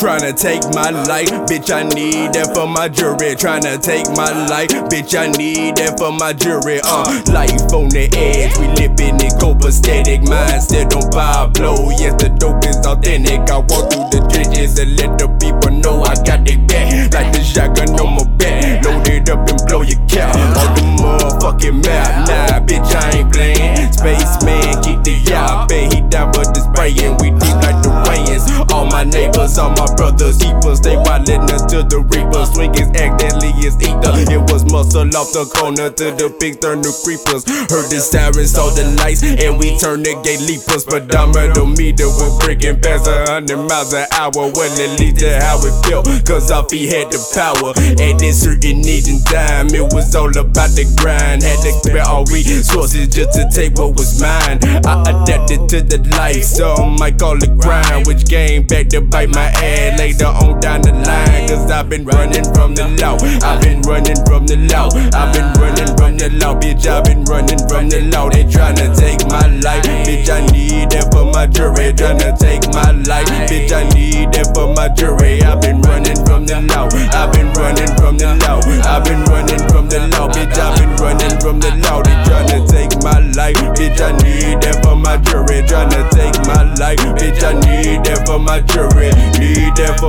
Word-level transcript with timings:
Tryna 0.00 0.32
take 0.32 0.64
my 0.72 0.88
life, 0.88 1.28
bitch, 1.44 1.70
I 1.70 1.82
need 1.82 2.32
that 2.32 2.54
for 2.56 2.66
my 2.66 2.88
jury. 2.88 3.36
Tryna 3.36 3.82
take 3.82 4.08
my 4.16 4.32
life, 4.48 4.72
bitch, 4.88 5.12
I 5.12 5.28
need 5.36 5.76
that 5.76 5.98
for 5.98 6.10
my 6.10 6.32
jury. 6.32 6.80
Uh, 6.82 7.04
life 7.28 7.68
on 7.76 7.92
the 7.92 8.08
edge, 8.16 8.56
we 8.56 8.72
living 8.80 9.20
it 9.20 9.36
copacetic. 9.36 10.26
Mind 10.26 10.62
still 10.62 10.88
on 10.96 11.10
Pablo, 11.12 11.90
yes, 12.00 12.16
the 12.16 12.30
dope 12.32 12.64
is 12.64 12.80
authentic. 12.86 13.44
I 13.52 13.58
walk 13.60 13.92
through 13.92 14.08
the 14.08 14.24
all 29.60 29.70
my 29.76 29.86
brothers, 29.94 30.38
keepers, 30.38 30.78
stay 30.78 30.96
wildin' 30.96 31.44
until 31.44 31.84
the 31.84 32.00
reapers. 32.00 32.20
reaper. 32.30 32.44
Swinging 32.50 32.90
accidentally 32.96 33.52
is 33.60 33.76
ether. 33.80 34.16
It 34.32 34.40
was 34.50 34.64
muscle 34.64 35.04
off 35.16 35.32
the 35.32 35.44
corner 35.56 35.90
to 35.90 36.06
the 36.16 36.32
big 36.40 36.60
turn 36.60 36.82
to 36.82 36.92
creepers. 37.04 37.44
Heard 37.68 37.92
the 37.92 38.00
sirens, 38.00 38.52
saw 38.52 38.70
the 38.70 38.88
lights, 38.98 39.22
and 39.22 39.58
we 39.58 39.76
turned 39.78 40.06
the 40.06 40.16
gate 40.24 40.40
leapers. 40.40 40.84
Pedometer 40.84 41.64
was 41.64 42.32
breaking 42.40 42.80
past 42.80 43.06
a 43.06 43.30
hundred 43.30 43.60
miles 43.68 43.92
an 43.92 44.06
hour. 44.12 44.32
Well, 44.32 44.72
it 44.80 44.98
leads 44.98 45.20
to 45.20 45.30
how 45.40 45.60
it 45.60 45.74
felt, 45.84 46.06
cause 46.24 46.50
our 46.50 46.64
feet 46.68 46.90
had 46.90 47.12
the 47.12 47.20
power. 47.34 47.76
At 48.00 48.18
this 48.18 48.42
certain 48.42 48.80
age 48.86 49.08
and 49.08 49.22
time, 49.26 49.68
it 49.74 49.92
was 49.92 50.14
all 50.14 50.32
about 50.32 50.72
the 50.72 50.88
grind. 50.96 51.42
Had 51.42 51.60
to 51.66 51.72
clear 51.82 52.02
all 52.06 52.24
resources 52.32 53.08
just 53.08 53.36
to 53.36 53.44
take 53.52 53.76
what 53.76 53.94
was 53.96 54.20
mine. 54.20 54.58
I 54.86 55.04
adapted 55.10 55.68
to 55.70 55.78
the 55.82 55.98
life, 56.16 56.44
some 56.44 56.96
might 56.96 57.18
call 57.18 57.36
it 57.42 57.52
grind, 57.58 58.06
which 58.06 58.28
came 58.28 58.64
back 58.64 58.88
to 58.90 59.00
bite 59.00 59.30
my 59.30 59.49
ass 59.56 59.98
later 59.98 60.26
on 60.26 60.60
down 60.60 60.82
the 60.82 60.92
line. 60.92 61.48
Cause 61.48 61.70
I've 61.70 61.88
been 61.88 62.04
running 62.04 62.44
from 62.54 62.74
the 62.74 62.88
law, 63.00 63.18
I've 63.42 63.60
been 63.62 63.82
running 63.82 64.18
from 64.26 64.46
the 64.46 64.56
law, 64.70 64.88
I've 65.12 65.32
been 65.34 65.50
running 65.58 65.90
from 65.96 66.16
the 66.16 66.30
law, 66.38 66.54
bitch, 66.54 66.86
I've 66.86 67.04
been 67.04 67.24
running 67.24 67.58
from 67.68 67.88
the 67.88 68.00
law. 68.12 68.28
They 68.30 68.44
tryna 68.44 68.94
take 68.96 69.26
my 69.26 69.46
life, 69.60 69.82
bitch, 70.06 70.30
I 70.30 70.46
need 70.52 70.90
that 70.90 71.10
for 71.12 71.26
my 71.26 71.46
jury. 71.46 71.92
Tryna 71.92 72.38
take 72.38 72.64
my 72.72 72.92
life, 73.06 73.28
bitch, 73.50 73.72
I 73.72 73.88
need 73.90 74.32
that 74.32 74.54
for 74.54 74.72
my 74.74 74.88
jury. 74.94 75.42
I've 75.42 75.60
been 75.60 75.82
running 75.82 76.18
from 76.24 76.46
the 76.46 76.60
law, 76.70 76.86
I've 77.10 77.32
been 77.32 77.50
running 77.58 77.92
from 77.98 78.16
the 78.18 78.30
law, 78.46 78.60
I've 78.86 79.04
been 79.04 79.24
running 79.26 79.62
from 79.68 79.88
the 79.88 80.06
law, 80.14 80.28
bitch, 80.30 80.54
I've 80.54 80.76
been 80.78 80.94
running 81.02 81.34
from 81.40 81.58
the 81.58 81.70
law. 81.82 82.02
They 82.02 82.14
tryna 82.26 82.62
take 82.70 82.94
my 83.02 83.18
life, 83.34 83.58
bitch, 83.74 83.98
I 83.98 84.14
need 84.22 84.62
that 84.62 84.82
for 84.82 84.94
my 84.94 85.16
jury. 85.18 85.62
Tryna 85.66 86.06
take 86.14 86.38
my 86.46 86.62
life, 86.78 87.02
bitch, 87.18 87.42
I 87.42 87.54
need 87.58 88.06
that 88.06 88.26
for 88.26 88.38
my 88.38 88.60
jury. 88.60 89.09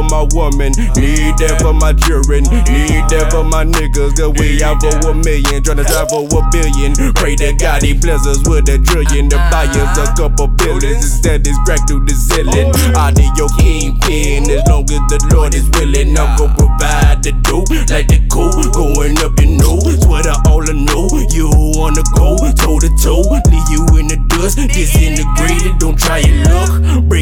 For 0.00 0.08
my 0.08 0.24
woman, 0.32 0.72
need 0.96 1.36
that 1.44 1.60
for 1.60 1.76
my 1.76 1.92
children, 1.92 2.48
need 2.48 3.04
that 3.12 3.28
for 3.28 3.44
my 3.44 3.68
niggas. 3.68 4.16
Cause 4.16 4.32
we 4.40 4.64
out 4.64 4.80
for 4.80 5.12
a 5.12 5.12
million, 5.12 5.60
tryna 5.60 5.84
drive 5.84 6.08
for 6.08 6.24
a 6.24 6.40
billion. 6.48 6.96
Pray 7.12 7.36
to 7.36 7.52
God 7.52 7.84
he 7.84 7.92
bless 7.92 8.24
us 8.24 8.40
with 8.48 8.64
a 8.72 8.80
trillion. 8.80 9.28
The 9.28 9.36
uh-huh. 9.36 9.68
buyers 9.68 9.92
a 10.00 10.08
couple 10.16 10.48
billions 10.56 11.04
instead 11.04 11.44
it's 11.44 11.60
crack 11.68 11.84
through 11.84 12.08
the 12.08 12.16
ceiling. 12.16 12.72
Oh. 12.72 13.12
Audio 13.12 13.44
kingpin, 13.60 14.48
as 14.48 14.64
long 14.64 14.88
as 14.88 15.04
the 15.12 15.20
Lord 15.36 15.52
is 15.52 15.68
willing, 15.76 16.16
I'm 16.16 16.32
gon' 16.40 16.56
provide 16.56 17.20
the 17.20 17.36
dope 17.44 17.68
like 17.92 18.08
the 18.08 18.24
cool 18.32 18.56
going 18.72 19.20
up 19.20 19.36
your 19.36 19.59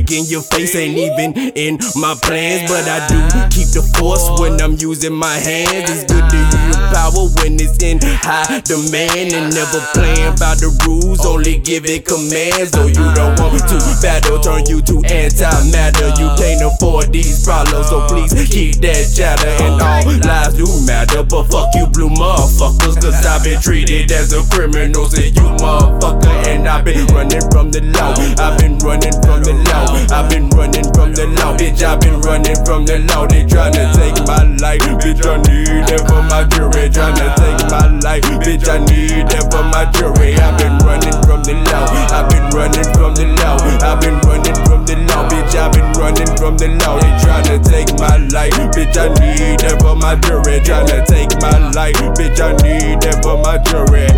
Breaking 0.08 0.24
your 0.32 0.40
face 0.40 0.74
ain't 0.74 0.96
even 0.96 1.36
in 1.52 1.76
my 2.00 2.16
plans, 2.22 2.64
but 2.70 2.88
I 2.88 3.04
do 3.12 3.20
keep 3.52 3.68
the 3.76 3.84
force 4.00 4.24
when 4.40 4.56
I'm 4.56 4.72
using 4.80 5.12
my 5.12 5.36
hands. 5.36 5.84
It's 5.84 6.08
good 6.08 6.24
to 6.24 6.40
use 6.64 6.80
power 6.88 7.28
when 7.36 7.60
it's 7.60 7.76
in 7.84 8.00
high 8.00 8.64
demand 8.64 9.36
and 9.36 9.52
never 9.52 9.84
playing 9.92 10.32
by 10.40 10.56
the 10.56 10.72
rules, 10.88 11.20
only 11.28 11.60
giving 11.60 12.00
commands. 12.08 12.72
So 12.72 12.88
you 12.88 13.04
don't 13.12 13.36
want 13.36 13.52
me 13.52 13.60
to 13.60 13.76
battle, 14.00 14.40
turn 14.40 14.64
you 14.64 14.80
to 14.80 14.96
antimatter. 15.12 16.08
You 16.16 16.32
can't 16.40 16.64
afford 16.64 17.12
these 17.12 17.44
problems, 17.44 17.92
so 17.92 18.08
please 18.08 18.32
keep 18.48 18.80
that 18.80 19.12
chatter. 19.12 19.52
And 19.60 19.76
all 19.76 20.08
lives 20.24 20.56
do 20.56 20.64
matter, 20.88 21.20
but 21.20 21.52
fuck 21.52 21.68
you, 21.76 21.84
blue 21.84 22.08
motherfuckers, 22.16 22.96
cause 22.96 23.20
I've 23.28 23.44
been 23.44 23.60
treated 23.60 24.08
as 24.12 24.32
a 24.32 24.40
criminal. 24.48 25.04
Say 25.12 25.36
you 25.36 25.46
motherfucker, 25.60 26.32
and 26.48 26.64
I've 26.64 26.88
been 26.88 27.04
running 27.12 27.44
from 27.52 27.68
the 27.68 27.84
law. 27.92 28.16
I've 28.40 28.56
been 28.56 28.67
running 28.88 29.12
from 29.20 29.44
the 29.44 29.52
law. 29.68 29.84
I've 30.08 30.30
been 30.32 30.48
running 30.56 30.88
from 30.96 31.12
the 31.12 31.28
law, 31.36 31.52
bitch. 31.52 31.84
I've 31.84 32.00
been 32.00 32.20
running 32.24 32.56
from 32.64 32.88
the 32.88 33.04
law. 33.12 33.28
They 33.28 33.44
tryna 33.44 33.92
take 33.92 34.16
my 34.24 34.48
life, 34.64 34.80
bitch. 35.04 35.20
I 35.28 35.36
need 35.44 35.84
that 35.92 36.08
for 36.08 36.24
my 36.24 36.48
jury. 36.48 36.88
Tryna 36.88 37.28
take 37.36 37.60
my 37.68 37.84
life, 38.00 38.24
bitch. 38.40 38.64
I 38.64 38.80
need 38.88 39.28
that 39.28 39.52
for 39.52 39.60
my 39.68 39.84
jury. 39.92 40.32
I've 40.40 40.56
been 40.56 40.80
running 40.88 41.18
from 41.28 41.44
the 41.44 41.52
law. 41.68 41.84
I've 42.16 42.32
been 42.32 42.48
running 42.56 42.88
from 42.96 43.12
the 43.12 43.28
law. 43.44 43.60
I've 43.84 44.00
been 44.00 44.16
running 44.24 44.56
from 44.64 44.80
the 44.88 44.96
law, 45.04 45.28
bitch. 45.28 45.52
I've 45.52 45.72
been 45.76 45.92
running 46.00 46.32
from 46.40 46.56
the 46.56 46.68
law. 46.80 46.96
They 46.96 47.12
tryna 47.20 47.60
take 47.60 47.92
my 48.00 48.16
life, 48.32 48.56
bitch. 48.72 48.96
I 48.96 49.12
need 49.20 49.60
that 49.68 49.84
for 49.84 49.96
my 50.00 50.16
jury. 50.16 50.64
Tryna 50.64 51.04
take 51.04 51.36
my 51.44 51.60
life, 51.76 52.00
bitch. 52.16 52.40
I 52.40 52.56
need 52.64 53.04
that 53.04 53.20
for 53.20 53.36
my 53.36 53.60
jury. 53.68 54.08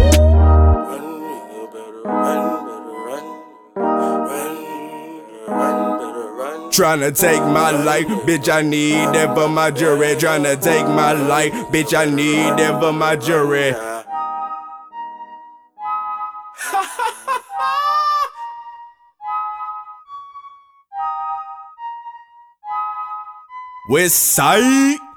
Run. 6.81 7.01
Tryna 7.01 7.17
take 7.17 7.43
my 7.43 7.71
life, 7.71 8.07
bitch, 8.27 8.53
I 8.53 8.63
need 8.63 9.15
that 9.15 9.37
for 9.37 9.49
my 9.49 9.71
jury. 9.71 10.17
Tryna 10.17 10.61
take 10.61 10.87
my 10.87 11.13
life, 11.13 11.53
bitch, 11.71 11.97
I 11.97 12.07
need 12.07 12.59
that 12.59 12.81
for 12.81 12.93
my 12.93 13.15
jury. 13.17 13.73
West 23.91 24.17
side. 24.17 25.10